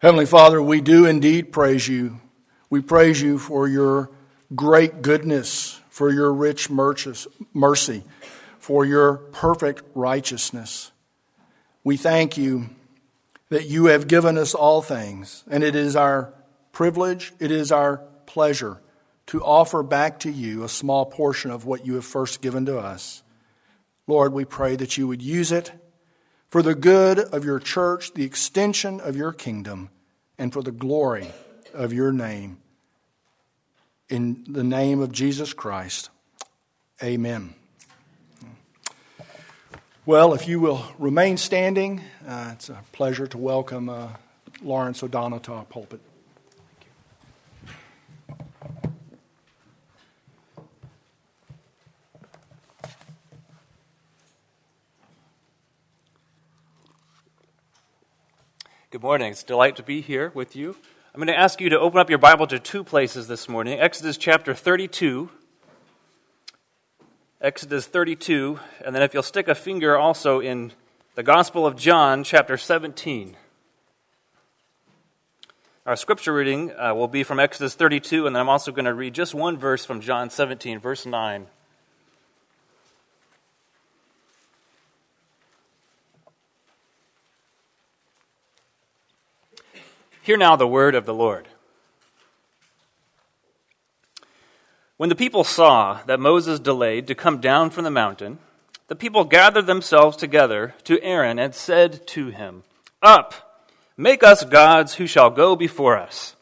[0.00, 2.20] Heavenly Father, we do indeed praise you.
[2.70, 4.10] We praise you for your
[4.54, 8.04] great goodness, for your rich mercy,
[8.60, 10.92] for your perfect righteousness.
[11.82, 12.70] We thank you
[13.48, 16.32] that you have given us all things, and it is our
[16.70, 17.96] privilege, it is our
[18.26, 18.80] pleasure
[19.26, 22.78] to offer back to you a small portion of what you have first given to
[22.78, 23.24] us.
[24.06, 25.72] Lord, we pray that you would use it
[26.48, 29.90] for the good of your church, the extension of your kingdom,
[30.38, 31.32] and for the glory
[31.74, 32.58] of your name.
[34.08, 36.08] In the name of Jesus Christ,
[37.02, 37.54] amen.
[40.06, 44.08] Well, if you will remain standing, uh, it's a pleasure to welcome uh,
[44.62, 46.00] Lawrence O'Donnell to our pulpit.
[58.90, 59.32] Good morning.
[59.32, 60.74] It's a delight to be here with you.
[61.12, 63.78] I'm going to ask you to open up your Bible to two places this morning
[63.78, 65.28] Exodus chapter 32.
[67.42, 70.72] Exodus 32, and then if you'll stick a finger also in
[71.16, 73.36] the Gospel of John, chapter 17.
[75.84, 78.94] Our scripture reading uh, will be from Exodus 32, and then I'm also going to
[78.94, 81.46] read just one verse from John 17, verse 9.
[90.28, 91.48] Hear now the word of the Lord.
[94.98, 98.38] When the people saw that Moses delayed to come down from the mountain,
[98.88, 102.64] the people gathered themselves together to Aaron and said to him,
[103.00, 103.64] Up,
[103.96, 106.36] make us gods who shall go before us.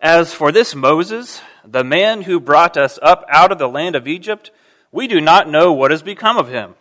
[0.00, 4.08] As for this Moses, the man who brought us up out of the land of
[4.08, 4.50] Egypt,
[4.90, 6.74] we do not know what has become of him.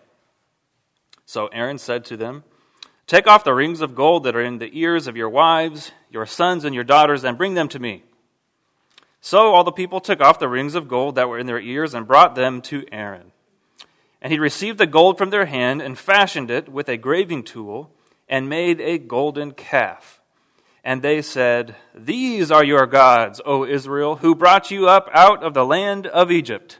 [1.27, 2.45] So Aaron said to them,
[3.07, 6.25] Take off the rings of gold that are in the ears of your wives, your
[6.25, 8.03] sons, and your daughters, and bring them to me.
[9.21, 11.93] So all the people took off the rings of gold that were in their ears
[11.93, 13.31] and brought them to Aaron.
[14.21, 17.91] And he received the gold from their hand and fashioned it with a graving tool
[18.27, 20.19] and made a golden calf.
[20.83, 25.53] And they said, These are your gods, O Israel, who brought you up out of
[25.53, 26.79] the land of Egypt.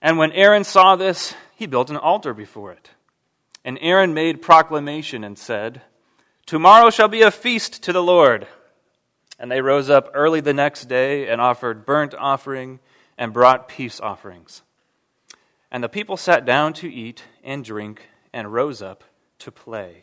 [0.00, 2.90] And when Aaron saw this, he built an altar before it.
[3.64, 5.82] And Aaron made proclamation and said,
[6.50, 8.48] Tomorrow shall be a feast to the Lord.
[9.38, 12.80] And they rose up early the next day and offered burnt offering
[13.16, 14.62] and brought peace offerings.
[15.70, 19.04] And the people sat down to eat and drink and rose up
[19.38, 20.02] to play.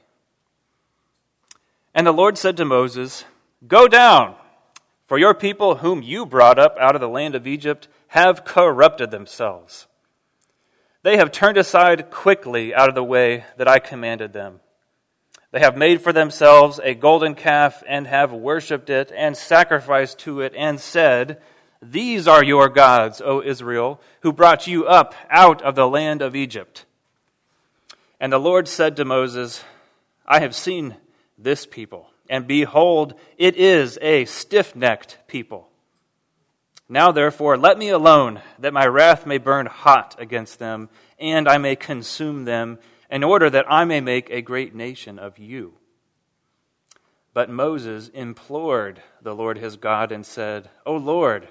[1.94, 3.26] And the Lord said to Moses,
[3.68, 4.34] Go down,
[5.06, 9.12] for your people whom you brought up out of the land of Egypt have corrupted
[9.12, 9.86] themselves.
[11.04, 14.62] They have turned aside quickly out of the way that I commanded them.
[15.58, 20.42] They have made for themselves a golden calf and have worshipped it and sacrificed to
[20.42, 21.42] it and said,
[21.82, 26.36] These are your gods, O Israel, who brought you up out of the land of
[26.36, 26.86] Egypt.
[28.20, 29.64] And the Lord said to Moses,
[30.28, 30.96] I have seen
[31.40, 35.70] this people, and behold, it is a stiff necked people.
[36.88, 41.58] Now, therefore, let me alone, that my wrath may burn hot against them, and I
[41.58, 42.78] may consume them,
[43.10, 45.76] in order that I may make a great nation of you.
[47.34, 51.50] But Moses implored the Lord his God and said, O Lord,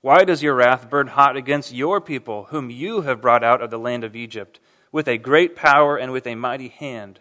[0.00, 3.70] why does your wrath burn hot against your people, whom you have brought out of
[3.70, 4.60] the land of Egypt,
[4.90, 7.20] with a great power and with a mighty hand?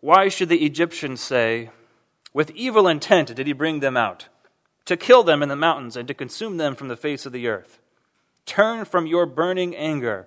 [0.00, 1.70] Why should the Egyptians say,
[2.32, 4.28] With evil intent did he bring them out?
[4.84, 7.46] to kill them in the mountains and to consume them from the face of the
[7.48, 7.78] earth.
[8.46, 10.26] Turn from your burning anger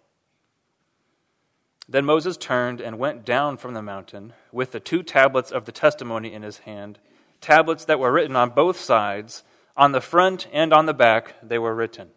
[1.91, 5.73] Then Moses turned and went down from the mountain with the two tablets of the
[5.73, 6.99] testimony in his hand,
[7.41, 9.43] tablets that were written on both sides.
[9.75, 12.11] On the front and on the back they were written.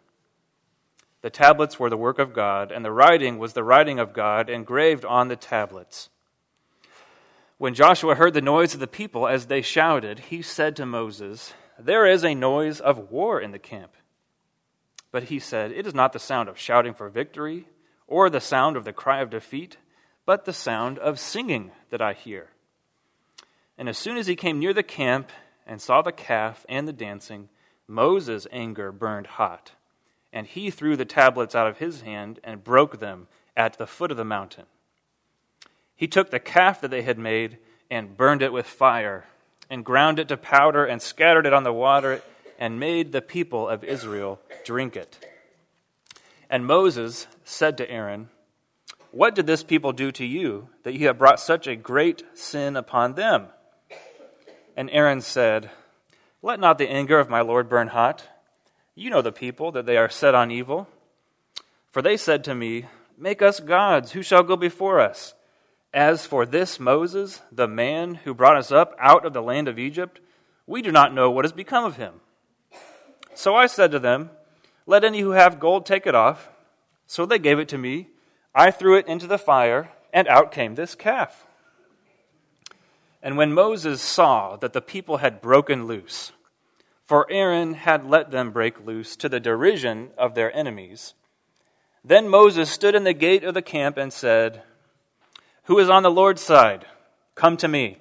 [1.21, 4.49] The tablets were the work of God, and the writing was the writing of God
[4.49, 6.09] engraved on the tablets.
[7.57, 11.53] When Joshua heard the noise of the people as they shouted, he said to Moses,
[11.77, 13.91] there is a noise of war in the camp.
[15.11, 17.65] But he said, It is not the sound of shouting for victory
[18.07, 19.77] or the sound of the cry of defeat,
[20.25, 22.49] but the sound of singing that I hear.
[23.77, 25.31] And as soon as he came near the camp
[25.67, 27.49] and saw the calf and the dancing,
[27.87, 29.71] Moses' anger burned hot,
[30.31, 34.11] and he threw the tablets out of his hand and broke them at the foot
[34.11, 34.65] of the mountain.
[35.95, 37.57] He took the calf that they had made
[37.89, 39.25] and burned it with fire,
[39.69, 42.21] and ground it to powder, and scattered it on the water,
[42.57, 45.25] and made the people of Israel drink it.
[46.49, 48.29] And Moses said to Aaron,
[49.11, 52.75] What did this people do to you, that you have brought such a great sin
[52.75, 53.47] upon them?
[54.77, 55.71] And Aaron said,
[56.41, 58.27] Let not the anger of my Lord burn hot.
[58.93, 60.87] You know the people, that they are set on evil.
[61.91, 62.85] For they said to me,
[63.17, 65.33] Make us gods, who shall go before us?
[65.93, 69.79] As for this Moses, the man who brought us up out of the land of
[69.79, 70.19] Egypt,
[70.67, 72.15] we do not know what has become of him.
[73.33, 74.29] So I said to them,
[74.85, 76.49] Let any who have gold take it off.
[77.07, 78.09] So they gave it to me.
[78.53, 81.45] I threw it into the fire, and out came this calf.
[83.21, 86.31] And when Moses saw that the people had broken loose,
[87.03, 91.13] for Aaron had let them break loose to the derision of their enemies,
[92.03, 94.61] then Moses stood in the gate of the camp and said,
[95.63, 96.85] Who is on the Lord's side?
[97.33, 97.97] Come to me.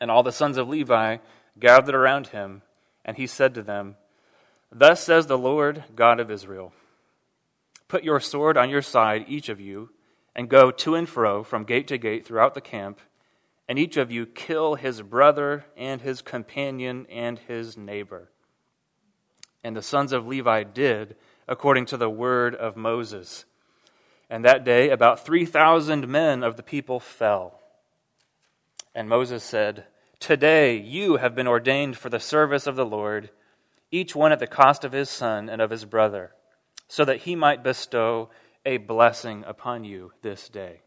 [0.00, 1.16] And all the sons of Levi
[1.58, 2.62] gathered around him,
[3.04, 3.96] and he said to them,
[4.74, 6.72] Thus says the Lord God of Israel
[7.88, 9.90] Put your sword on your side, each of you,
[10.34, 13.00] and go to and fro from gate to gate throughout the camp
[13.68, 18.30] and each of you kill his brother and his companion and his neighbor.
[19.62, 21.16] And the sons of Levi did
[21.48, 23.46] according to the word of Moses.
[24.28, 27.60] And that day about 3,000 men of the people fell.
[28.94, 29.84] And Moses said,
[30.20, 33.30] Today you have been ordained for the service of the Lord,
[33.94, 36.32] each one at the cost of his son and of his brother,
[36.88, 38.28] so that he might bestow
[38.66, 40.80] a blessing upon you this day.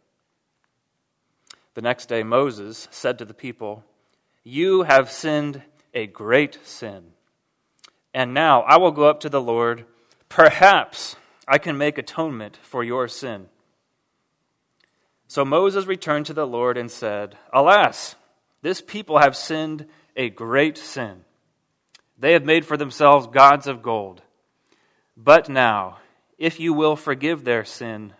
[1.74, 3.86] The next day, Moses said to the people,
[4.44, 5.62] You have sinned
[5.94, 7.14] a great sin.
[8.14, 9.86] And now I will go up to the Lord.
[10.28, 11.16] Perhaps
[11.48, 13.48] I can make atonement for your sin.
[15.28, 18.16] So Moses returned to the Lord and said, Alas,
[18.62, 21.26] this people have sinned a great sin.
[22.18, 24.22] They have made for themselves gods of gold.
[25.16, 25.98] But now,
[26.38, 28.14] if you will forgive their sin,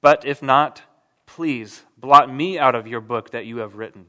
[0.00, 0.82] but if not,
[1.26, 4.06] please blot me out of your book that you have written.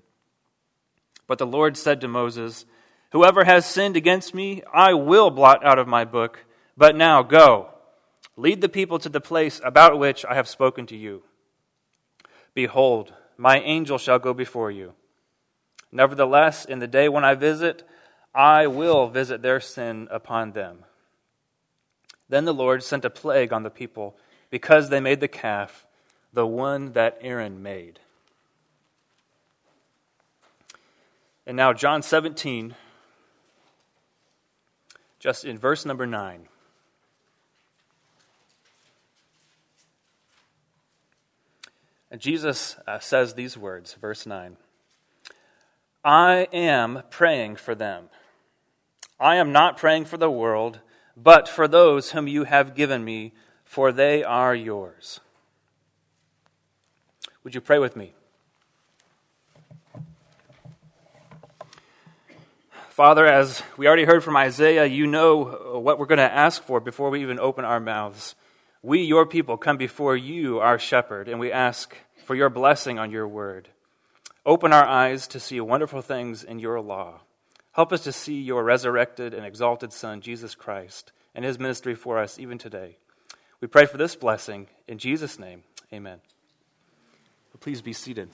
[1.27, 2.65] But the Lord said to Moses,
[3.11, 6.45] Whoever has sinned against me, I will blot out of my book.
[6.77, 7.69] But now go,
[8.37, 11.23] lead the people to the place about which I have spoken to you.
[12.53, 14.93] Behold, my angel shall go before you.
[15.91, 17.83] Nevertheless, in the day when I visit,
[18.33, 20.85] I will visit their sin upon them.
[22.29, 24.15] Then the Lord sent a plague on the people
[24.49, 25.85] because they made the calf
[26.33, 27.99] the one that Aaron made.
[31.45, 32.75] And now, John 17,
[35.19, 36.47] just in verse number 9.
[42.11, 44.57] And Jesus uh, says these words, verse 9
[46.03, 48.09] I am praying for them.
[49.21, 50.79] I am not praying for the world,
[51.15, 53.33] but for those whom you have given me,
[53.63, 55.19] for they are yours.
[57.44, 58.13] Would you pray with me?
[62.89, 65.43] Father, as we already heard from Isaiah, you know
[65.79, 68.34] what we're going to ask for before we even open our mouths.
[68.81, 71.95] We, your people, come before you, our shepherd, and we ask
[72.25, 73.69] for your blessing on your word.
[74.48, 77.22] Open our eyes to see wonderful things in your law.
[77.73, 82.19] Help us to see your resurrected and exalted Son, Jesus Christ, and his ministry for
[82.19, 82.97] us even today.
[83.61, 84.67] We pray for this blessing.
[84.87, 85.63] In Jesus' name,
[85.93, 86.19] amen.
[87.61, 88.27] Please be seated.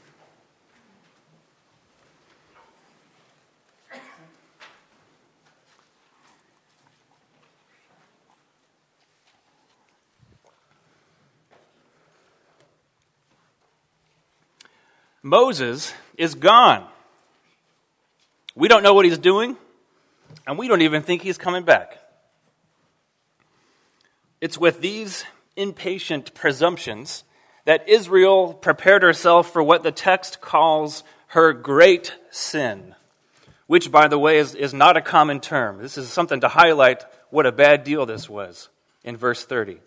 [15.21, 16.87] Moses is gone.
[18.57, 19.55] We don't know what he's doing,
[20.47, 21.99] and we don't even think he's coming back.
[24.41, 27.23] It's with these impatient presumptions
[27.65, 32.95] that Israel prepared herself for what the text calls her great sin,
[33.67, 35.77] which, by the way, is, is not a common term.
[35.77, 38.69] This is something to highlight what a bad deal this was
[39.03, 39.77] in verse 30.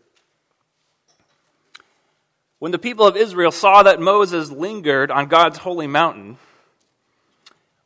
[2.61, 6.39] When the people of Israel saw that Moses lingered on God's holy mountain,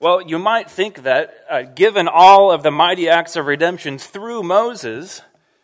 [0.00, 4.42] well, you might think that uh, given all of the mighty acts of redemption through
[4.42, 5.22] Moses,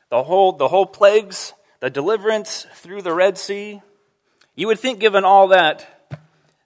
[0.09, 3.83] the whole, the whole plagues, the deliverance through the Red Sea,
[4.55, 6.11] you would think, given all that,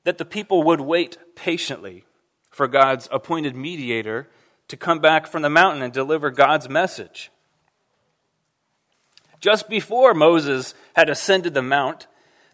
[0.05, 2.05] that the people would wait patiently
[2.51, 4.29] for God's appointed mediator
[4.69, 7.31] to come back from the mountain and deliver God's message.
[9.41, 12.07] Just before Moses had ascended the mount,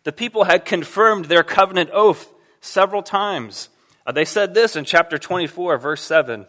[0.02, 3.69] the people had confirmed their covenant oath several times.
[4.07, 6.47] Uh, they said this in chapter 24, verse 7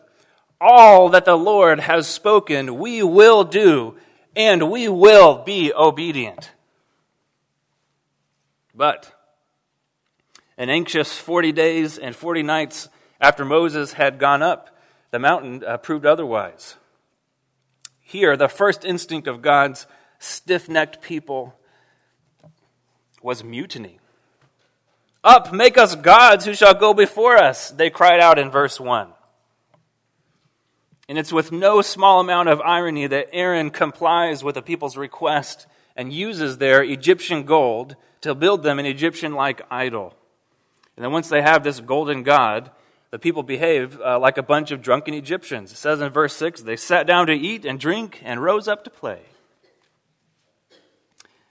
[0.60, 3.96] All that the Lord has spoken, we will do,
[4.36, 6.52] and we will be obedient.
[8.74, 9.14] But
[10.58, 12.90] an anxious 40 days and 40 nights
[13.20, 14.70] after Moses had gone up
[15.12, 16.76] the mountain, uh, proved otherwise.
[18.00, 19.88] Here, the first instinct of God's
[20.20, 21.56] stiff necked people
[23.22, 24.01] was mutiny.
[25.24, 29.08] Up, make us gods who shall go before us, they cried out in verse 1.
[31.08, 35.68] And it's with no small amount of irony that Aaron complies with the people's request
[35.96, 40.16] and uses their Egyptian gold to build them an Egyptian like idol.
[40.96, 42.72] And then once they have this golden god,
[43.12, 45.72] the people behave uh, like a bunch of drunken Egyptians.
[45.72, 48.84] It says in verse 6 they sat down to eat and drink and rose up
[48.86, 49.22] to play.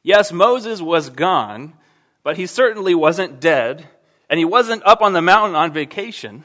[0.02, 1.74] Yes, Moses was gone,
[2.22, 3.88] but he certainly wasn't dead,
[4.28, 6.44] and he wasn't up on the mountain on vacation.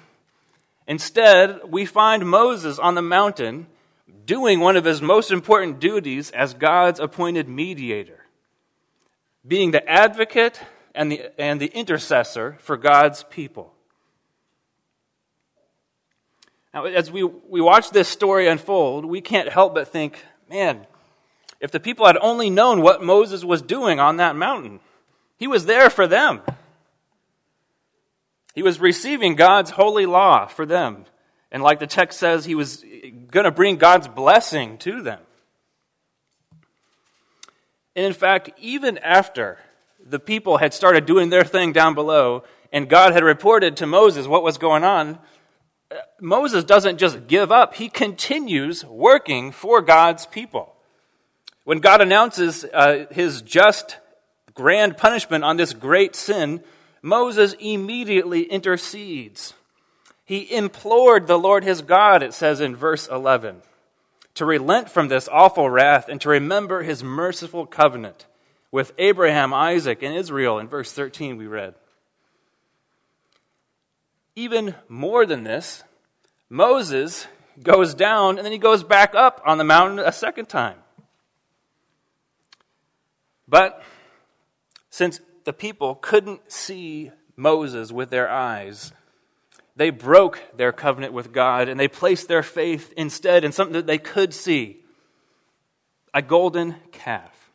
[0.88, 3.68] Instead, we find Moses on the mountain
[4.26, 8.26] doing one of his most important duties as God's appointed mediator,
[9.48, 10.62] being the advocate
[10.94, 13.74] and the, and the intercessor for God's people.
[16.74, 20.86] Now, as we, we watch this story unfold, we can't help but think, man,
[21.62, 24.82] if the people had only known what Moses was doing on that mountain,
[25.38, 26.42] he was there for them.
[28.54, 31.06] He was receiving God's holy law for them.
[31.52, 32.84] And like the text says, he was
[33.30, 35.20] going to bring God's blessing to them.
[37.96, 39.60] And in fact, even after
[40.06, 44.28] the people had started doing their thing down below and God had reported to Moses
[44.28, 45.20] what was going on,
[46.20, 50.76] Moses doesn't just give up, he continues working for God's people.
[51.64, 53.98] When God announces uh, his just,
[54.56, 56.64] grand punishment on this great sin,
[57.02, 59.54] Moses immediately intercedes.
[60.24, 63.62] He implored the Lord his God, it says in verse 11,
[64.34, 68.26] to relent from this awful wrath and to remember his merciful covenant
[68.72, 70.58] with Abraham, Isaac, and Israel.
[70.58, 71.76] In verse 13, we read.
[74.36, 75.84] Even more than this,
[76.50, 77.28] Moses
[77.62, 80.78] goes down and then he goes back up on the mountain a second time.
[83.48, 83.82] But
[84.96, 88.94] since the people couldn't see Moses with their eyes,
[89.76, 93.88] they broke their covenant with God and they placed their faith instead in something that
[93.88, 94.86] they could see
[96.14, 97.52] a golden calf.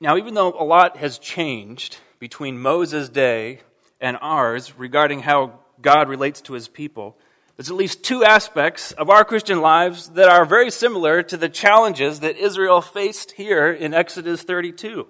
[0.00, 3.58] Now, even though a lot has changed between Moses' day
[4.00, 7.18] and ours regarding how God relates to his people,
[7.56, 11.48] there's at least two aspects of our Christian lives that are very similar to the
[11.48, 15.06] challenges that Israel faced here in Exodus 32.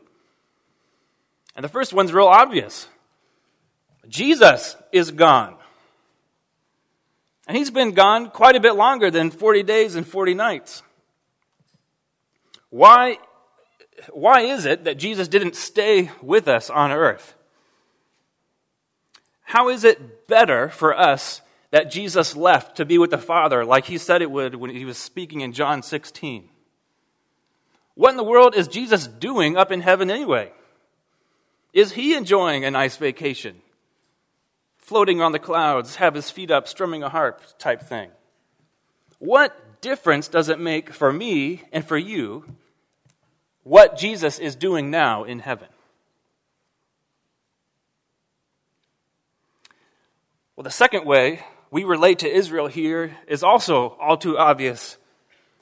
[1.55, 2.89] And the first one's real obvious
[4.09, 5.57] Jesus is gone.
[7.47, 10.83] And he's been gone quite a bit longer than 40 days and 40 nights.
[12.71, 13.19] Why,
[14.11, 17.35] why is it that Jesus didn't stay with us on earth?
[19.43, 23.87] How is it better for us that Jesus left to be with the Father like
[23.87, 26.49] he said it would when he was speaking in John 16.
[27.95, 30.53] What in the world is Jesus doing up in heaven anyway?
[31.73, 33.57] Is he enjoying a nice vacation?
[34.77, 38.11] Floating on the clouds, have his feet up, strumming a harp type thing?
[39.19, 42.45] What difference does it make for me and for you
[43.63, 45.69] what Jesus is doing now in heaven?
[50.55, 51.41] Well, the second way
[51.73, 54.99] we relate to Israel here is also all too obvious.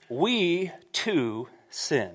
[0.09, 2.11] We too sin.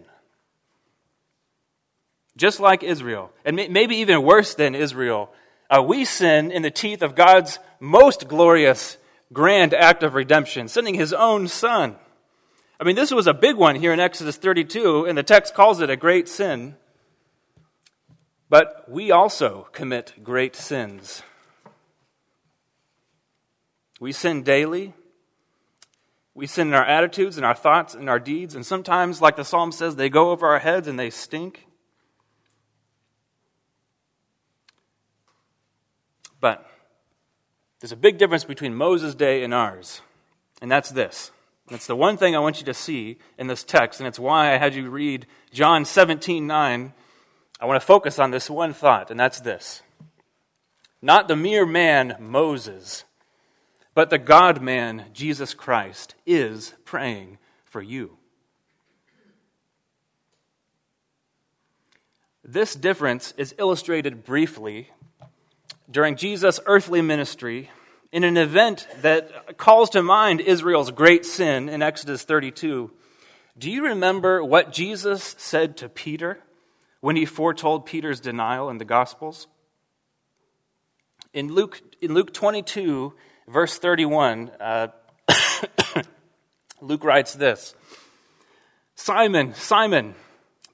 [2.35, 5.31] Just like Israel, and maybe even worse than Israel,
[5.69, 8.97] uh, we sin in the teeth of God's most glorious,
[9.31, 11.95] grand act of redemption, sending his own son.
[12.77, 15.79] I mean, this was a big one here in Exodus 32, and the text calls
[15.79, 16.75] it a great sin.
[18.49, 21.23] But we also commit great sins.
[23.99, 24.93] We sin daily.
[26.33, 28.55] We sin in our attitudes and our thoughts and our deeds.
[28.55, 31.65] And sometimes, like the psalm says, they go over our heads and they stink.
[36.41, 36.69] But
[37.79, 40.01] there's a big difference between Moses' day and ours.
[40.61, 41.31] And that's this.
[41.67, 44.53] That's the one thing I want you to see in this text, and it's why
[44.53, 46.93] I had you read John 17 9.
[47.59, 49.81] I want to focus on this one thought, and that's this
[51.01, 53.04] not the mere man, Moses,
[53.95, 58.17] but the God man, Jesus Christ, is praying for you.
[62.43, 64.91] This difference is illustrated briefly
[65.89, 67.71] during Jesus' earthly ministry
[68.11, 72.91] in an event that calls to mind Israel's great sin in Exodus 32.
[73.57, 76.39] Do you remember what Jesus said to Peter
[76.99, 79.47] when he foretold Peter's denial in the Gospels?
[81.33, 83.13] In Luke, in Luke 22,
[83.47, 84.87] verse 31, uh,
[86.81, 87.75] Luke writes this
[88.95, 90.15] Simon, Simon,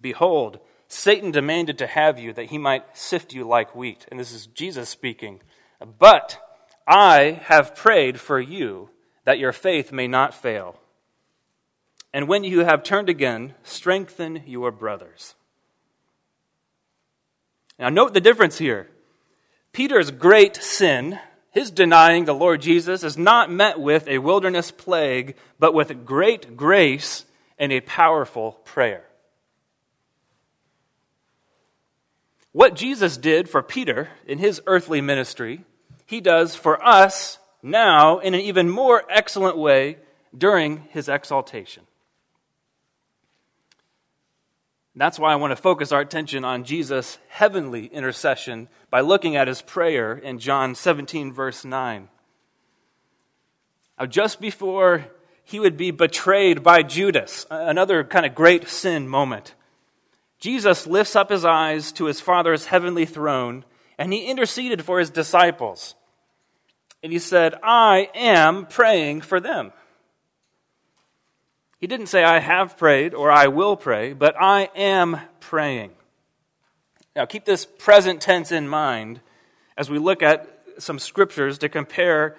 [0.01, 4.05] behold, Satan demanded to have you that he might sift you like wheat.
[4.11, 5.41] And this is Jesus speaking.
[5.99, 6.37] But
[6.85, 8.89] I have prayed for you
[9.23, 10.77] that your faith may not fail.
[12.13, 15.35] And when you have turned again, strengthen your brothers.
[17.79, 18.89] Now, note the difference here.
[19.71, 21.19] Peter's great sin,
[21.51, 26.57] his denying the Lord Jesus, is not met with a wilderness plague, but with great
[26.57, 27.25] grace
[27.59, 29.03] and a powerful prayer.
[32.53, 35.63] What Jesus did for Peter in his earthly ministry
[36.11, 39.97] he does for us now in an even more excellent way
[40.37, 41.83] during his exaltation.
[44.95, 49.47] That's why I want to focus our attention on Jesus' heavenly intercession by looking at
[49.47, 52.09] his prayer in John 17, verse 9.
[53.97, 55.05] Now, just before
[55.43, 59.55] he would be betrayed by Judas, another kind of great sin moment,
[60.39, 63.63] Jesus lifts up his eyes to his Father's heavenly throne
[63.97, 65.93] and he interceded for his disciples.
[67.03, 69.71] And he said, I am praying for them.
[71.81, 75.89] He didn't say, I have prayed or I will pray, but I am praying.
[77.15, 79.19] Now, keep this present tense in mind
[79.75, 80.47] as we look at
[80.77, 82.37] some scriptures to compare,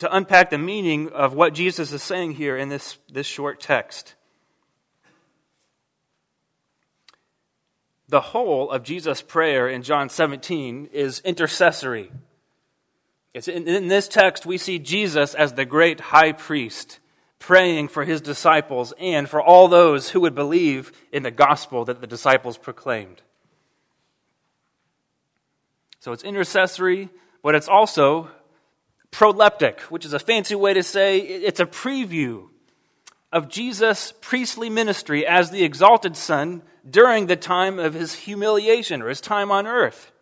[0.00, 4.14] to unpack the meaning of what Jesus is saying here in this, this short text.
[8.10, 12.12] The whole of Jesus' prayer in John 17 is intercessory.
[13.32, 16.98] It's in, in this text, we see Jesus as the great high priest
[17.40, 22.00] praying for his disciples and for all those who would believe in the gospel that
[22.00, 23.22] the disciples proclaimed.
[25.98, 27.08] So it's intercessory,
[27.42, 28.30] but it's also
[29.10, 32.48] proleptic, which is a fancy way to say it's a preview
[33.32, 39.08] of Jesus' priestly ministry as the exalted Son during the time of his humiliation or
[39.08, 40.12] his time on earth.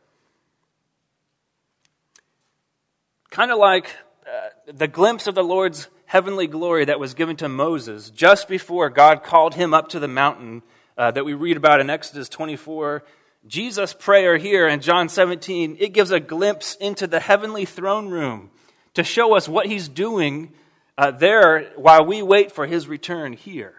[3.31, 3.95] Kind of like
[4.27, 8.89] uh, the glimpse of the Lord's heavenly glory that was given to Moses just before
[8.89, 10.63] God called him up to the mountain
[10.97, 13.05] uh, that we read about in Exodus 24.
[13.47, 18.51] Jesus' prayer here in John 17, it gives a glimpse into the heavenly throne room
[18.95, 20.55] to show us what he's doing
[20.97, 23.75] uh, there while we wait for his return here.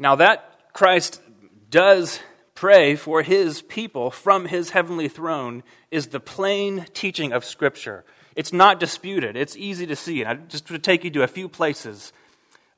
[0.00, 1.22] Now, that Christ
[1.70, 2.18] does
[2.60, 8.04] pray for his people from his heavenly throne is the plain teaching of Scripture.
[8.36, 10.20] It's not disputed, it's easy to see.
[10.20, 12.12] And I just want to take you to a few places.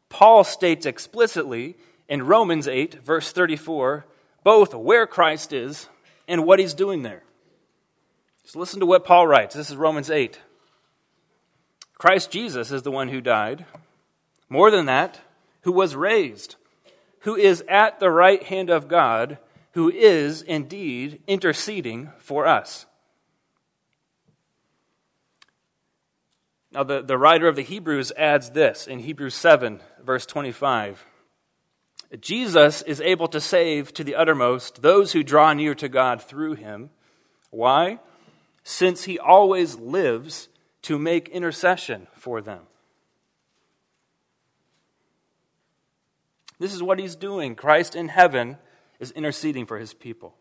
[0.09, 1.75] Paul states explicitly
[2.09, 4.07] in Romans 8, verse 34,
[4.45, 5.89] both where Christ is
[6.29, 7.25] and what he's doing there.
[8.45, 9.57] So listen to what Paul writes.
[9.57, 10.39] This is Romans 8.
[11.99, 13.67] Christ Jesus is the one who died.
[14.49, 15.19] More than that,
[15.63, 16.55] who was raised,
[17.23, 19.39] who is at the right hand of God
[19.73, 22.87] who is indeed interceding for us.
[26.73, 31.05] Now, the, the writer of the Hebrews adds this in Hebrews 7, verse 25.
[32.21, 36.55] Jesus is able to save to the uttermost those who draw near to God through
[36.55, 36.91] him.
[37.51, 37.99] Why?
[38.65, 40.49] Since he always lives
[40.83, 42.61] to make intercession for them.
[46.59, 47.55] This is what he's doing.
[47.55, 48.57] Christ in heaven
[49.03, 50.33] is interceding for his people.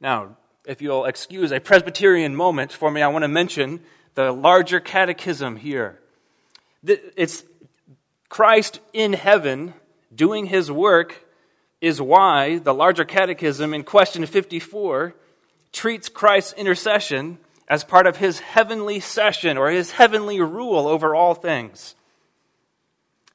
[0.00, 0.36] Now,
[0.66, 3.80] if you'll excuse a Presbyterian moment for me, I want to mention
[4.14, 6.00] the larger catechism here.
[6.84, 7.44] It's
[8.28, 9.74] Christ in heaven
[10.12, 11.24] doing his work
[11.80, 15.14] is why the larger catechism in question 54
[15.72, 17.38] treats Christ's intercession
[17.68, 21.94] as part of his heavenly session or his heavenly rule over all things.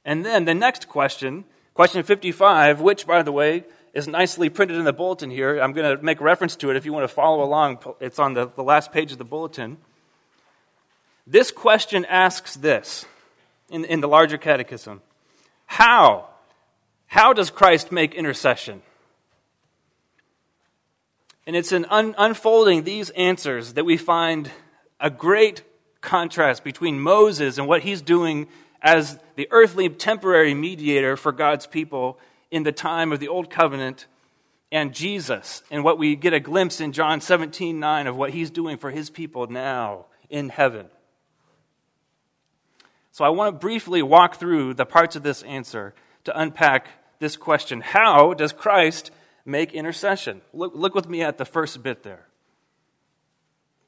[0.04, 1.46] And then the next question
[1.80, 3.64] Question 55, which, by the way,
[3.94, 5.62] is nicely printed in the bulletin here.
[5.62, 7.80] I'm going to make reference to it if you want to follow along.
[8.02, 9.78] It's on the, the last page of the bulletin.
[11.26, 13.06] This question asks this
[13.70, 15.02] in, in the larger catechism.
[15.68, 16.28] How?
[17.08, 18.82] How does Christ make intercession?
[21.48, 24.52] And it's in un- unfolding these answers that we find
[25.00, 25.64] a great
[26.02, 28.50] contrast between Moses and what he's doing
[28.82, 32.20] as the earthly temporary mediator for God's people
[32.52, 34.08] in the time of the Old Covenant
[34.72, 38.52] and Jesus, and what we get a glimpse in John 17 9 of what he's
[38.52, 40.88] doing for his people now in heaven.
[43.12, 46.88] So I want to briefly walk through the parts of this answer to unpack
[47.20, 49.12] this question How does Christ
[49.44, 50.42] make intercession?
[50.54, 52.28] Look, look with me at the first bit there.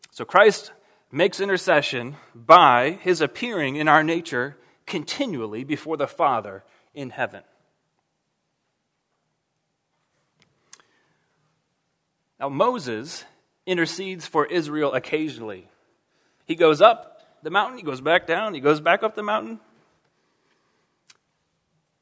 [0.10, 0.72] So Christ
[1.12, 4.58] makes intercession by his appearing in our nature
[4.92, 7.42] continually before the Father in heaven.
[12.38, 13.24] Now, Moses
[13.66, 15.70] intercedes for Israel occasionally.
[16.46, 19.62] He goes up the mountain, he goes back down, he goes back up the mountain.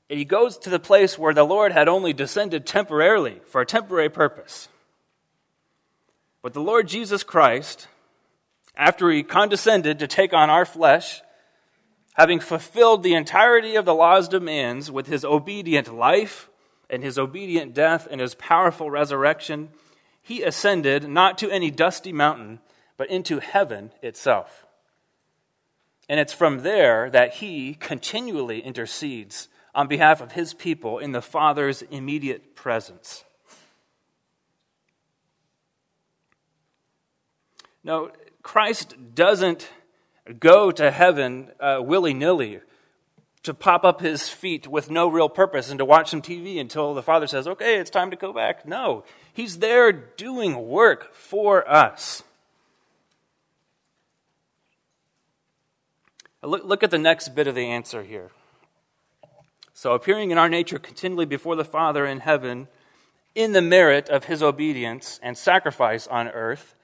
[0.09, 3.67] And he goes to the place where the Lord had only descended temporarily for a
[3.67, 4.67] temporary purpose.
[6.41, 7.87] But the Lord Jesus Christ,
[8.75, 11.21] after he condescended to take on our flesh,
[12.19, 16.49] having fulfilled the entirety of the law's demands with his obedient life
[16.89, 19.69] and his obedient death and his powerful resurrection,
[20.21, 22.59] he ascended not to any dusty mountain,
[22.97, 24.65] but into heaven itself.
[26.09, 31.21] And it's from there that he continually intercedes on behalf of his people in the
[31.21, 33.23] Father's immediate presence.
[37.81, 38.11] No,
[38.43, 39.69] Christ doesn't
[40.39, 42.59] go to heaven uh, willy nilly
[43.43, 46.93] to pop up his feet with no real purpose and to watch some TV until
[46.93, 48.67] the Father says, okay, it's time to go back.
[48.67, 49.05] No,
[49.39, 52.23] He's there doing work for us.
[56.43, 58.31] Look, look at the next bit of the answer here.
[59.73, 62.67] So, appearing in our nature continually before the Father in heaven,
[63.33, 66.75] in the merit of his obedience and sacrifice on earth,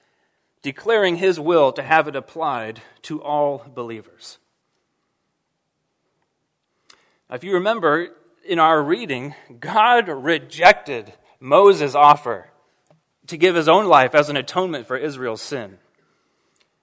[0.66, 4.38] declaring his will to have it applied to all believers.
[7.30, 8.08] Now, if you remember
[8.44, 12.50] in our reading, God rejected Moses' offer
[13.28, 15.78] to give his own life as an atonement for Israel's sin.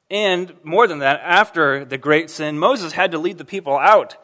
[0.10, 4.16] And more than that, after the great sin, Moses had to lead the people out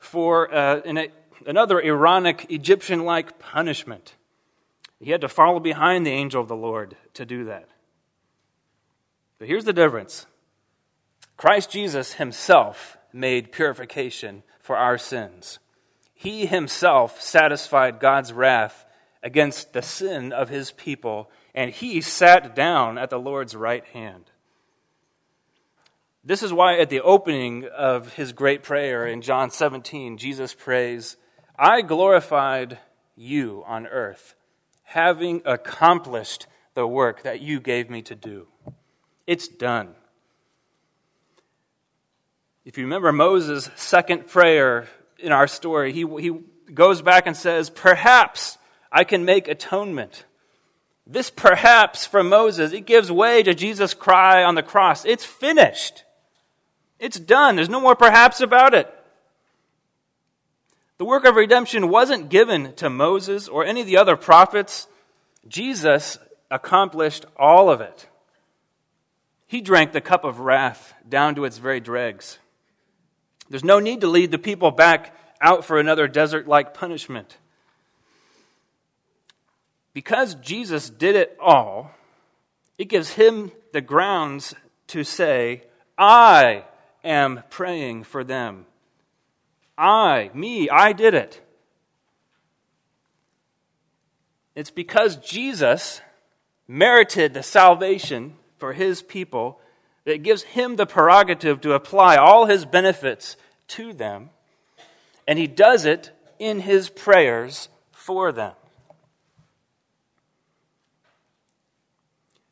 [0.00, 1.06] for uh, an,
[1.46, 4.16] another ironic Egyptian like punishment.
[4.98, 7.68] He had to follow behind the angel of the Lord to do that.
[9.38, 10.26] But here's the difference
[11.36, 15.58] Christ Jesus himself made purification for our sins.
[16.12, 18.84] He himself satisfied God's wrath
[19.22, 24.30] against the sin of his people, and he sat down at the Lord's right hand.
[26.22, 31.16] This is why at the opening of his great prayer in John 17, Jesus prays,
[31.58, 32.78] I glorified
[33.14, 34.34] you on earth,
[34.84, 38.48] having accomplished the work that you gave me to do.
[39.26, 39.94] It's done.
[42.64, 46.40] If you remember Moses' second prayer in our story, he, he
[46.72, 48.58] goes back and says, Perhaps
[48.90, 50.24] I can make atonement.
[51.06, 55.04] This perhaps from Moses, it gives way to Jesus' cry on the cross.
[55.04, 56.04] It's finished.
[56.98, 57.56] It's done.
[57.56, 58.92] There's no more perhaps about it.
[60.96, 64.86] The work of redemption wasn't given to Moses or any of the other prophets.
[65.46, 66.18] Jesus
[66.50, 68.08] accomplished all of it.
[69.54, 72.40] He drank the cup of wrath down to its very dregs.
[73.48, 77.36] There's no need to lead the people back out for another desert like punishment.
[79.92, 81.92] Because Jesus did it all,
[82.78, 84.56] it gives him the grounds
[84.88, 85.62] to say,
[85.96, 86.64] I
[87.04, 88.66] am praying for them.
[89.78, 91.40] I, me, I did it.
[94.56, 96.00] It's because Jesus
[96.66, 98.34] merited the salvation
[98.64, 99.60] for his people
[100.06, 103.36] that gives him the prerogative to apply all his benefits
[103.68, 104.30] to them,
[105.28, 108.54] and he does it in his prayers for them.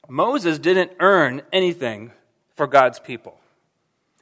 [0.07, 2.13] Moses didn't earn anything
[2.57, 3.41] for God's people.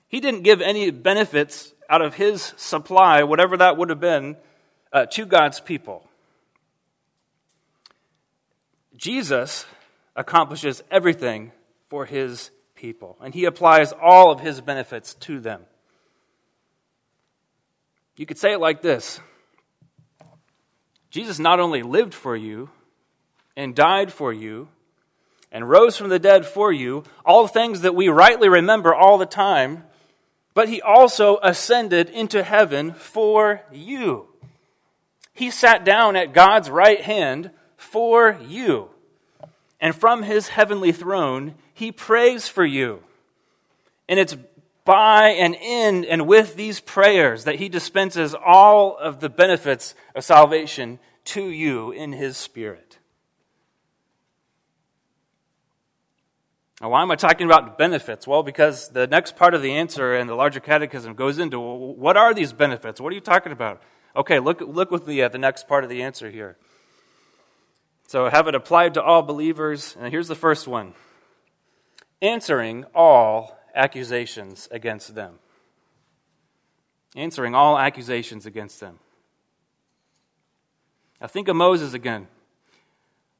[0.06, 4.36] He didn't give any benefits out of his supply, whatever that would have been,
[4.92, 6.08] uh, to God's people.
[8.96, 9.66] Jesus
[10.14, 11.50] accomplishes everything
[11.90, 15.62] for his people, and he applies all of his benefits to them.
[18.16, 19.20] You could say it like this
[21.10, 22.70] Jesus not only lived for you
[23.56, 24.68] and died for you
[25.50, 29.26] and rose from the dead for you, all things that we rightly remember all the
[29.26, 29.84] time,
[30.54, 34.28] but he also ascended into heaven for you.
[35.32, 38.90] He sat down at God's right hand for you.
[39.80, 43.02] And from his heavenly throne, he prays for you.
[44.08, 44.36] And it's
[44.84, 50.24] by and in and with these prayers that he dispenses all of the benefits of
[50.24, 52.98] salvation to you in his spirit.
[56.80, 58.26] Now, why am I talking about benefits?
[58.26, 62.16] Well, because the next part of the answer in the larger catechism goes into what
[62.16, 63.00] are these benefits?
[63.00, 63.82] What are you talking about?
[64.16, 66.56] Okay, look, look with me at the next part of the answer here.
[68.10, 69.96] So, have it applied to all believers.
[69.96, 70.94] And here's the first one
[72.20, 75.38] answering all accusations against them.
[77.14, 78.98] Answering all accusations against them.
[81.20, 82.26] Now, think of Moses again.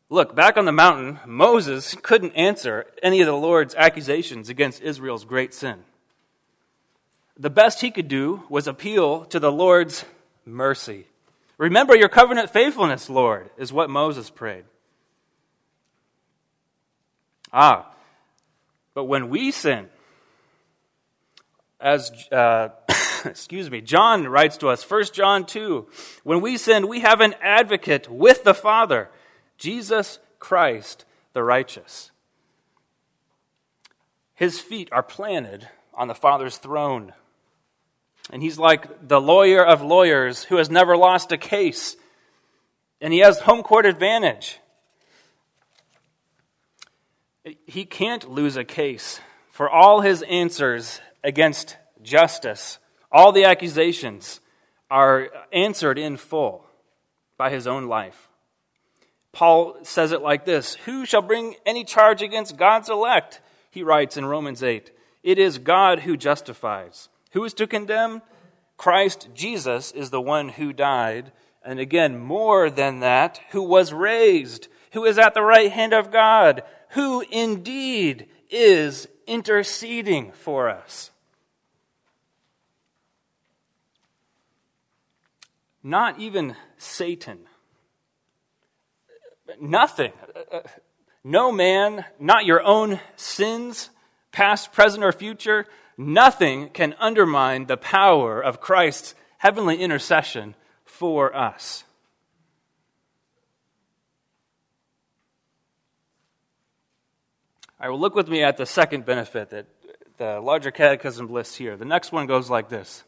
[0.09, 5.25] Look, back on the mountain, Moses couldn't answer any of the Lord's accusations against Israel's
[5.25, 5.83] great sin.
[7.37, 10.05] The best he could do was appeal to the Lord's
[10.47, 11.07] mercy.
[11.61, 14.65] Remember your covenant faithfulness, Lord, is what Moses prayed.
[17.53, 17.93] Ah,
[18.95, 19.91] but when we sin,
[21.79, 22.71] as uh,
[23.27, 25.87] excuse me, John writes to us, 1 John 2,
[26.25, 29.11] when we sin, we have an advocate with the Father
[29.59, 32.11] Jesus Christ the righteous.
[34.33, 37.13] His feet are planted on the Father's throne.
[38.31, 41.97] And he's like the lawyer of lawyers who has never lost a case.
[43.01, 44.59] And he has home court advantage.
[47.67, 52.79] He can't lose a case, for all his answers against justice,
[53.11, 54.41] all the accusations,
[54.91, 56.67] are answered in full
[57.37, 58.29] by his own life.
[59.33, 63.41] Paul says it like this Who shall bring any charge against God's elect?
[63.71, 64.91] He writes in Romans 8.
[65.23, 67.09] It is God who justifies.
[67.31, 68.23] Who is to condemn?
[68.77, 74.69] Christ Jesus is the one who died, and again, more than that, who was raised,
[74.93, 81.11] who is at the right hand of God, who indeed is interceding for us.
[85.83, 87.47] Not even Satan
[89.59, 90.13] nothing.
[91.25, 93.91] No man, not your own sins,
[94.33, 95.67] past, present, or future,
[96.01, 101.85] nothing can undermine the power of Christ's heavenly intercession for us.
[107.79, 109.67] All right, well, look with me at the second benefit that
[110.19, 111.77] the larger catechism lists here.
[111.77, 113.05] The next one goes like this.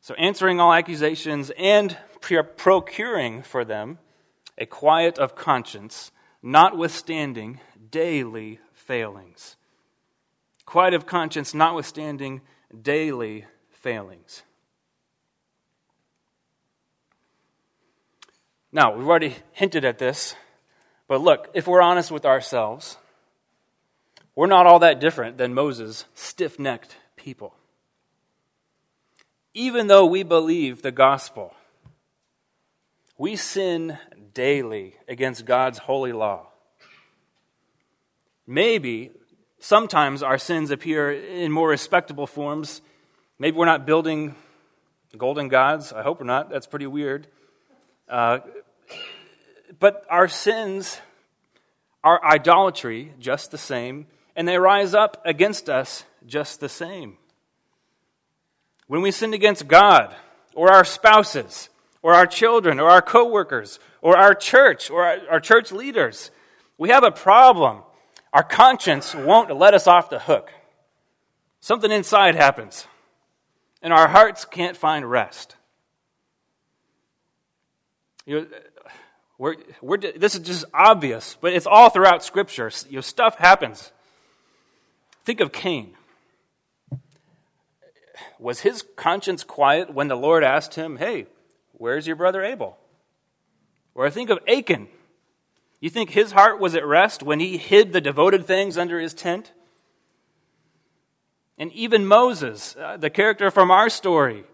[0.00, 3.98] So, answering all accusations and procuring for them
[4.56, 6.10] a quiet of conscience,
[6.42, 9.57] notwithstanding daily failings.
[10.68, 12.42] Quiet of conscience, notwithstanding
[12.82, 14.42] daily failings.
[18.70, 20.34] Now, we've already hinted at this,
[21.06, 22.98] but look, if we're honest with ourselves,
[24.34, 27.54] we're not all that different than Moses' stiff necked people.
[29.54, 31.54] Even though we believe the gospel,
[33.16, 33.96] we sin
[34.34, 36.48] daily against God's holy law.
[38.46, 39.12] Maybe
[39.60, 42.80] sometimes our sins appear in more respectable forms.
[43.38, 44.34] Maybe we're not building
[45.16, 45.92] golden gods.
[45.92, 46.50] I hope we're not.
[46.50, 47.26] That's pretty weird.
[48.08, 48.40] Uh,
[49.78, 51.00] but our sins
[52.02, 57.16] are idolatry just the same, and they rise up against us just the same.
[58.86, 60.14] When we sin against God
[60.54, 61.68] or our spouses,
[62.02, 66.30] or our children or our coworkers or our church or our, our church leaders.
[66.76, 67.82] We have a problem.
[68.32, 70.50] Our conscience won't let us off the hook.
[71.60, 72.86] Something inside happens,
[73.82, 75.56] and our hearts can't find rest.
[78.26, 78.46] You know,
[79.38, 82.70] we're, we're, this is just obvious, but it's all throughout Scripture.
[82.88, 83.92] You know, stuff happens.
[85.24, 85.94] Think of Cain.
[88.38, 91.26] Was his conscience quiet when the Lord asked him, Hey,
[91.78, 92.76] Where's your brother Abel?
[93.94, 94.88] Or think of Achan.
[95.80, 99.14] You think his heart was at rest when he hid the devoted things under his
[99.14, 99.52] tent?
[101.56, 104.44] And even Moses, uh, the character from our story,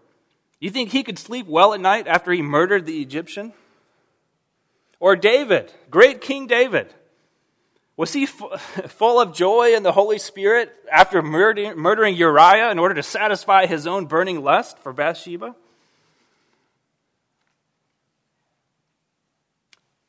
[0.59, 3.53] you think he could sleep well at night after he murdered the Egyptian?
[4.99, 6.93] Or David, great King David.
[7.97, 12.79] Was he f- full of joy in the Holy Spirit after murdering, murdering Uriah in
[12.79, 15.55] order to satisfy his own burning lust for Bathsheba?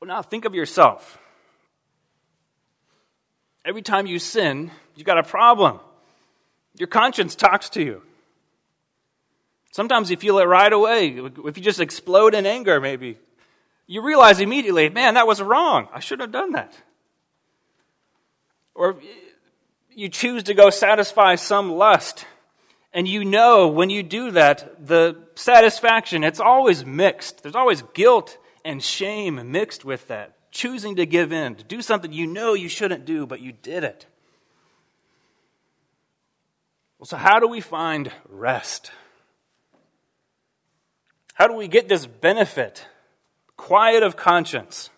[0.07, 1.19] Well, now think of yourself.
[3.65, 5.81] Every time you sin, you got a problem.
[6.79, 8.03] Your conscience talks to you.
[9.73, 11.09] Sometimes you feel it right away.
[11.45, 13.19] If you just explode in anger, maybe,
[13.89, 15.89] you realize immediately, man, that was wrong.
[15.93, 16.73] I shouldn't have done that.
[18.77, 19.01] Or
[19.93, 22.27] you choose to go satisfy some lust,
[22.93, 27.43] and you know when you do that, the satisfaction, it's always mixed.
[27.43, 30.33] There's always guilt and shame mixed with that.
[30.51, 33.85] Choosing to give in, to do something you know you shouldn't do, but you did
[33.85, 34.07] it.
[36.99, 38.91] Well, so how do we find rest?
[41.35, 42.87] How do we get this benefit,
[43.57, 44.91] quiet of conscience,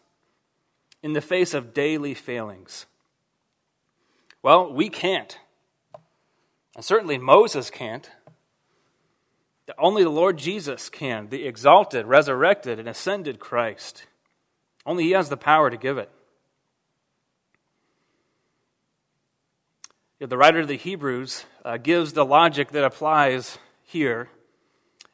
[1.02, 2.86] in the face of daily failings?
[4.42, 5.38] Well, we can't.
[6.76, 8.08] And certainly Moses can't.
[9.76, 14.06] Only the Lord Jesus can, the exalted, resurrected, and ascended Christ.
[14.86, 16.10] Only He has the power to give it.
[20.20, 24.30] The writer of the Hebrews uh, gives the logic that applies here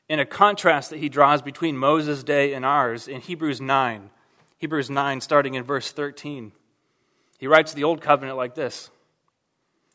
[0.08, 4.10] in a contrast that he draws between Moses' day and ours in Hebrews 9.
[4.58, 6.52] Hebrews 9, starting in verse 13.
[7.38, 8.90] He writes the Old Covenant like this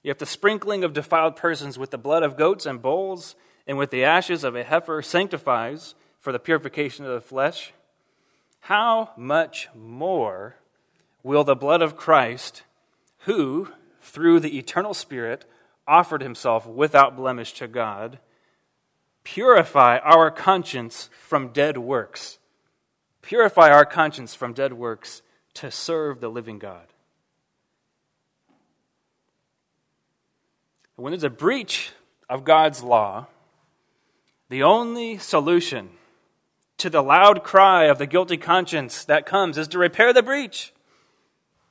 [0.03, 3.35] If the sprinkling of defiled persons with the blood of goats and bulls
[3.69, 7.71] and with the ashes of a heifer sanctifies for the purification of the flesh,
[8.61, 10.55] how much more
[11.21, 12.63] will the blood of Christ,
[13.25, 13.67] who,
[14.01, 15.45] through the eternal Spirit,
[15.87, 18.17] offered himself without blemish to God,
[19.23, 22.39] purify our conscience from dead works.
[23.21, 25.21] Purify our conscience from dead works
[25.53, 26.87] to serve the living God.
[30.95, 31.91] When there's a breach
[32.27, 33.27] of God's law,
[34.49, 35.89] the only solution
[36.77, 40.73] to the loud cry of the guilty conscience that comes is to repair the breach.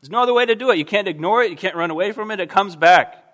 [0.00, 0.78] There's no other way to do it.
[0.78, 3.24] You can't ignore it, you can't run away from it, it comes back.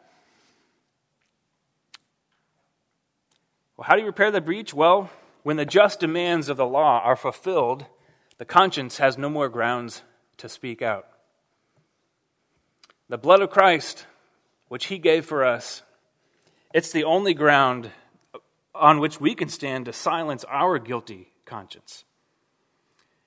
[3.77, 4.73] Well, how do you repair the breach?
[4.73, 5.11] Well,
[5.43, 7.87] when the just demands of the law are fulfilled,
[8.39, 10.03] the conscience has no more grounds
[10.39, 11.07] to speak out.
[13.09, 14.07] The blood of Christ,
[14.69, 15.83] which he gave for us,
[16.73, 17.91] it's the only ground
[18.75, 22.05] on which we can stand to silence our guilty conscience.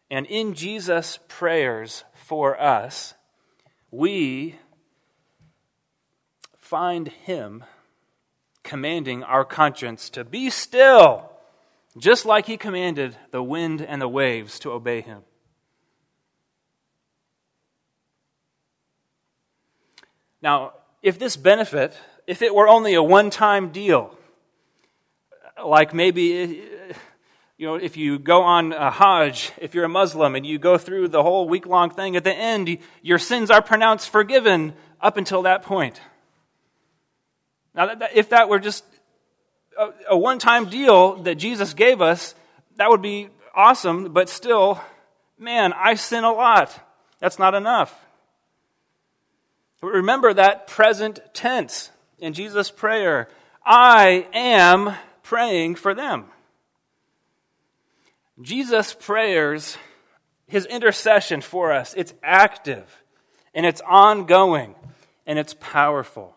[0.09, 3.13] And in Jesus' prayers for us,
[3.91, 4.55] we
[6.57, 7.63] find him
[8.63, 11.31] commanding our conscience to be still,
[11.97, 15.21] just like he commanded the wind and the waves to obey him.
[20.41, 24.16] Now, if this benefit, if it were only a one time deal,
[25.65, 26.93] like maybe eh,
[27.57, 30.77] you know, if you go on a Hajj, if you're a Muslim and you go
[30.77, 35.17] through the whole week long thing, at the end, your sins are pronounced forgiven up
[35.17, 35.99] until that point.
[37.73, 38.83] Now, if that were just
[39.77, 42.35] a, a one time deal that Jesus gave us,
[42.75, 44.79] that would be awesome, but still,
[45.39, 46.79] man, I sin a lot.
[47.19, 47.93] That's not enough.
[49.81, 53.29] Remember that present tense in Jesus' prayer
[53.65, 54.95] I am
[55.27, 56.25] praying for them.
[58.41, 59.77] Jesus' prayers,
[60.47, 63.03] his intercession for us, it's active
[63.53, 64.75] and it's ongoing
[65.25, 66.33] and it's powerful.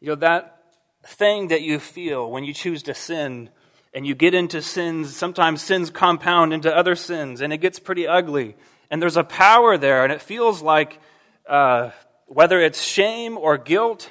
[0.00, 0.60] You know, that
[1.04, 3.50] thing that you feel when you choose to sin
[3.94, 8.08] and you get into sins, sometimes sins compound into other sins and it gets pretty
[8.08, 8.56] ugly.
[8.90, 11.00] And there's a power there, and it feels like
[11.48, 11.90] uh,
[12.26, 14.10] whether it's shame or guilt,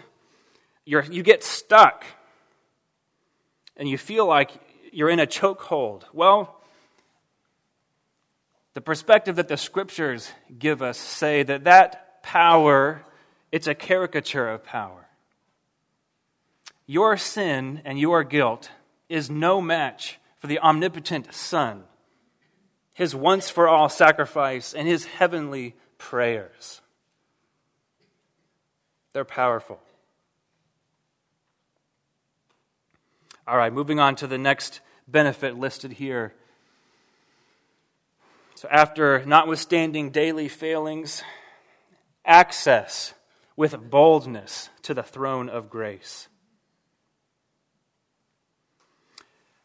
[0.86, 2.06] you you get stuck
[3.76, 4.52] and you feel like
[4.92, 6.04] you're in a chokehold.
[6.14, 6.62] Well,
[8.74, 13.04] the perspective that the scriptures give us say that that power,
[13.52, 15.08] it's a caricature of power.
[16.86, 18.70] Your sin and your guilt
[19.10, 21.84] is no match for the omnipotent Son,
[22.94, 26.82] his once for all sacrifice, and his heavenly prayers.
[29.14, 29.80] They're powerful.
[33.48, 36.34] All right, moving on to the next benefit listed here.
[38.56, 41.22] So, after notwithstanding daily failings,
[42.26, 43.14] access
[43.56, 46.28] with boldness to the throne of grace.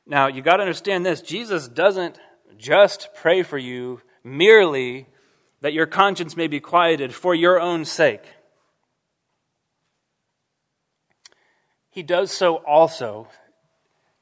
[0.06, 2.18] Now, you got to understand this Jesus doesn't
[2.58, 5.06] just pray for you merely
[5.62, 8.24] that your conscience may be quieted for your own sake.
[11.88, 13.28] He does so also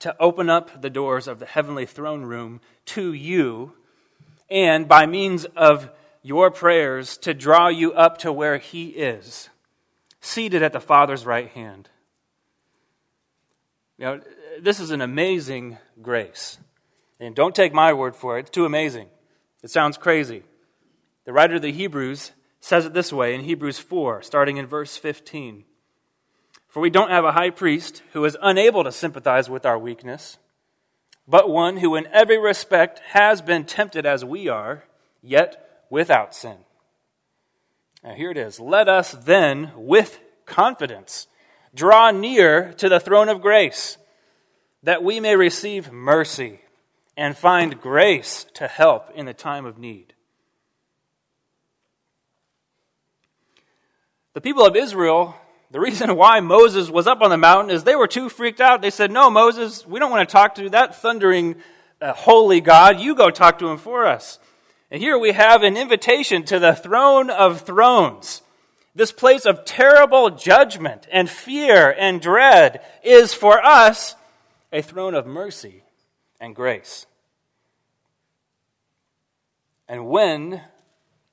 [0.00, 3.72] to open up the doors of the heavenly throne room to you,
[4.50, 5.90] and by means of
[6.22, 9.48] your prayers, to draw you up to where He is,
[10.20, 11.88] seated at the Father's right hand.
[13.98, 14.20] You know,
[14.60, 16.58] this is an amazing grace.
[17.20, 19.08] And don't take my word for it, it's too amazing.
[19.62, 20.44] It sounds crazy.
[21.24, 24.96] The writer of the Hebrews says it this way in Hebrews 4, starting in verse
[24.96, 25.64] 15.
[26.78, 30.38] For we don't have a high priest who is unable to sympathize with our weakness,
[31.26, 34.84] but one who in every respect has been tempted as we are,
[35.20, 36.58] yet without sin.
[38.04, 38.60] Now here it is.
[38.60, 41.26] Let us then, with confidence,
[41.74, 43.98] draw near to the throne of grace,
[44.84, 46.60] that we may receive mercy
[47.16, 50.14] and find grace to help in the time of need.
[54.34, 55.34] The people of Israel,
[55.70, 58.80] the reason why Moses was up on the mountain is they were too freaked out.
[58.80, 61.56] They said, No, Moses, we don't want to talk to that thundering,
[62.00, 63.00] uh, holy God.
[63.00, 64.38] You go talk to him for us.
[64.90, 68.40] And here we have an invitation to the throne of thrones.
[68.94, 74.14] This place of terrible judgment and fear and dread is for us
[74.72, 75.82] a throne of mercy
[76.40, 77.04] and grace.
[79.86, 80.62] And when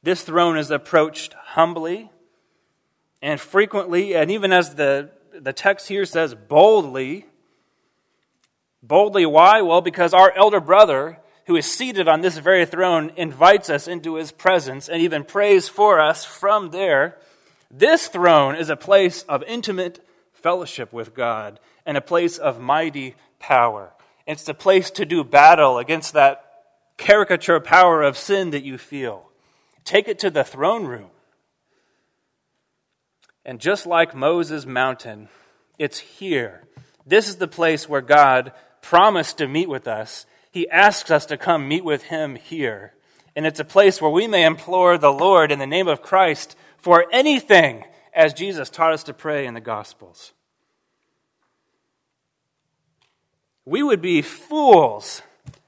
[0.04, 2.12] this throne is approached humbly
[3.22, 7.26] and frequently, and even as the, the text here says, boldly,
[8.84, 9.62] boldly, why?
[9.62, 14.16] Well, because our elder brother, who is seated on this very throne, invites us into
[14.16, 17.18] his presence and even prays for us from there.
[17.72, 23.16] This throne is a place of intimate fellowship with God and a place of mighty
[23.40, 23.94] power.
[24.28, 26.44] It's the place to do battle against that
[26.98, 29.30] caricature power of sin that you feel.
[29.84, 31.10] Take it to the throne room.
[33.46, 35.30] And just like Moses' mountain,
[35.78, 36.64] it's here.
[37.06, 40.26] This is the place where God promised to meet with us.
[40.52, 42.94] He asks us to come meet with him here.
[43.36, 46.56] And it's a place where we may implore the Lord in the name of Christ
[46.78, 47.84] for anything,
[48.14, 50.34] as Jesus taught us to pray in the Gospels.
[53.66, 55.22] We would be fools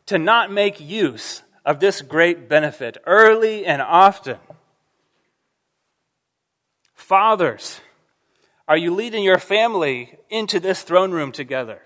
[0.06, 4.38] to not make use of this great benefit early and often.
[7.08, 7.80] Fathers,
[8.68, 11.82] are you leading your family into this throne room together?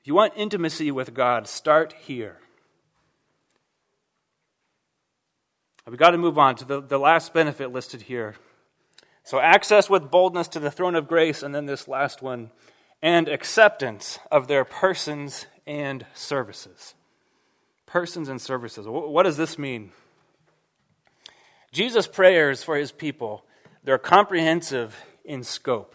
[0.00, 2.38] If you want intimacy with God, start here.
[5.86, 8.34] We've got to move on to the, the last benefit listed here.
[9.22, 12.50] So, access with boldness to the throne of grace, and then this last one
[13.00, 16.94] and acceptance of their persons and services.
[17.86, 18.84] Persons and services.
[18.88, 19.92] What does this mean?
[21.76, 23.44] Jesus' prayers for his people,
[23.84, 24.96] they're comprehensive
[25.26, 25.94] in scope.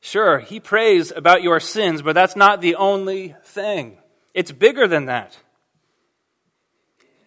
[0.00, 3.98] Sure, he prays about your sins, but that's not the only thing.
[4.34, 5.38] It's bigger than that.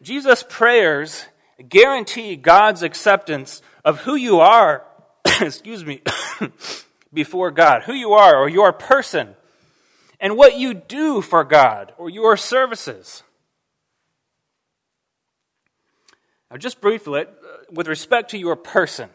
[0.02, 1.28] Jesus' prayers
[1.70, 4.86] guarantee God's acceptance of who you are,
[5.40, 6.02] excuse me,
[7.14, 9.34] before God, who you are or your person,
[10.20, 13.24] and what you do for God or your services.
[16.52, 17.26] Now, just briefly,
[17.72, 19.10] with respect to your person,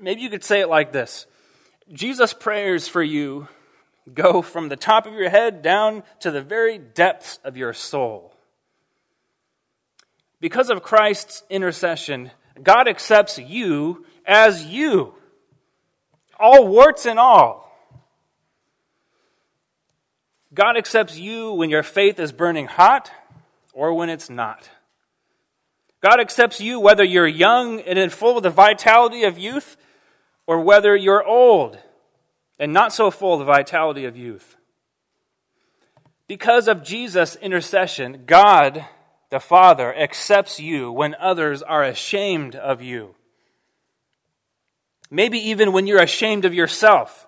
[0.00, 1.26] maybe you could say it like this
[1.92, 3.48] Jesus' prayers for you
[4.12, 8.34] go from the top of your head down to the very depths of your soul.
[10.40, 12.30] Because of Christ's intercession,
[12.62, 15.14] God accepts you as you,
[16.38, 17.62] all warts and all.
[20.52, 23.10] God accepts you when your faith is burning hot
[23.74, 24.70] or when it's not.
[26.00, 29.76] God accepts you whether you're young and in full of the vitality of youth
[30.46, 31.78] or whether you're old
[32.58, 34.56] and not so full of the vitality of youth.
[36.26, 38.86] Because of Jesus' intercession, God
[39.30, 43.14] the Father accepts you when others are ashamed of you
[45.14, 47.26] maybe even when you're ashamed of yourself.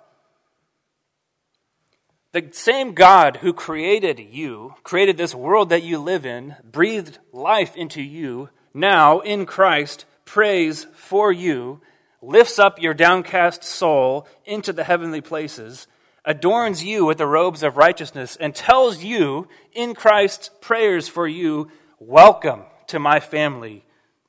[2.36, 7.74] The same God who created you, created this world that you live in, breathed life
[7.74, 11.80] into you, now in Christ prays for you,
[12.20, 15.86] lifts up your downcast soul into the heavenly places,
[16.26, 21.70] adorns you with the robes of righteousness, and tells you in Christ's prayers for you,
[21.98, 23.82] Welcome to my family.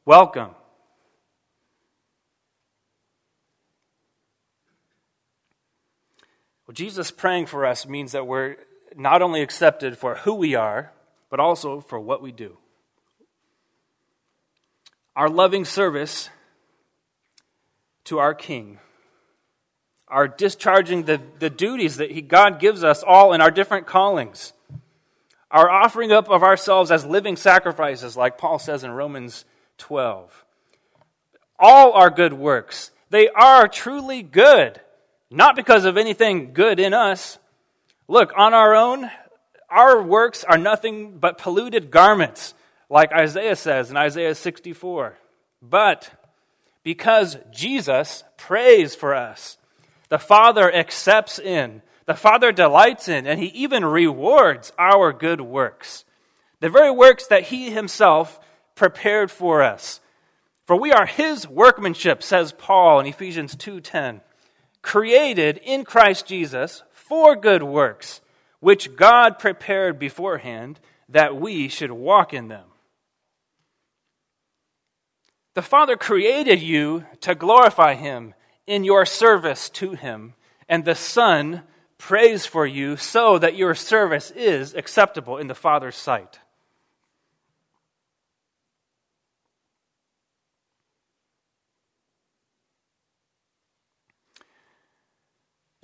[0.06, 0.52] Welcome.
[6.68, 8.58] Well, Jesus praying for us means that we're
[8.94, 10.92] not only accepted for who we are,
[11.30, 12.58] but also for what we do.
[15.16, 16.30] Our loving service
[18.06, 18.80] to our King,
[20.10, 24.52] our discharging the, the duties that he, God gives us all in our different callings,
[25.50, 29.46] our offering up of ourselves as living sacrifices, like Paul says in Romans
[29.78, 30.44] 12.
[31.60, 34.82] All our good works, they are truly good,
[35.30, 37.38] not because of anything good in us.
[38.08, 39.10] Look, on our own,
[39.70, 42.54] our works are nothing but polluted garments,
[42.90, 45.18] like Isaiah says in Isaiah 64.
[45.62, 46.10] But
[46.84, 49.58] because Jesus prays for us,
[50.10, 56.06] the Father accepts in, the Father delights in, and He even rewards our good works.
[56.62, 58.40] The very works that He Himself
[58.76, 60.00] prepared for us.
[60.66, 64.22] For we are His workmanship, says Paul in Ephesians 2:10,
[64.82, 68.22] created in Christ Jesus for good works,
[68.60, 72.66] which God prepared beforehand that we should walk in them.
[75.56, 78.34] The Father created you to glorify Him
[78.68, 80.34] in your service to Him,
[80.70, 81.64] and the Son
[81.98, 86.40] prays for you so that your service is acceptable in the Father's sight.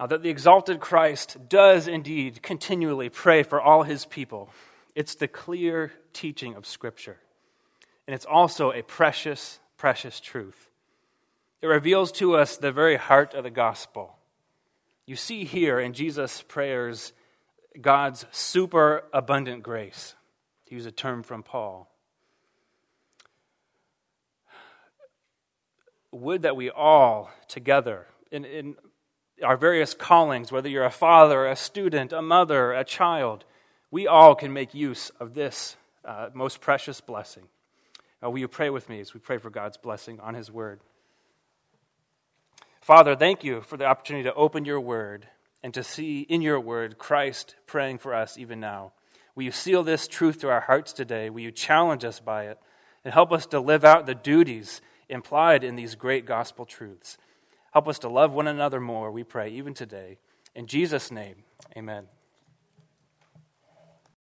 [0.03, 4.49] Now, that the exalted Christ does indeed continually pray for all his people,
[4.95, 7.19] it's the clear teaching of Scripture.
[8.05, 10.67] And it's also a precious, precious truth.
[11.61, 14.17] It reveals to us the very heart of the gospel.
[15.05, 17.13] You see here in Jesus' prayers
[17.79, 20.15] God's super abundant grace.
[20.67, 21.89] To use a term from Paul.
[26.11, 28.75] Would that we all together, in, in
[29.43, 33.45] our various callings, whether you're a father, a student, a mother, a child,
[33.91, 35.75] we all can make use of this
[36.05, 37.43] uh, most precious blessing.
[38.23, 40.79] Uh, will you pray with me as we pray for God's blessing on His Word?
[42.81, 45.27] Father, thank you for the opportunity to open your Word
[45.61, 48.91] and to see in your Word Christ praying for us even now.
[49.35, 51.29] Will you seal this truth to our hearts today?
[51.29, 52.59] Will you challenge us by it
[53.03, 57.17] and help us to live out the duties implied in these great gospel truths?
[57.73, 60.19] Help us to love one another more, we pray, even today.
[60.53, 61.43] In Jesus' name,
[61.75, 62.05] amen.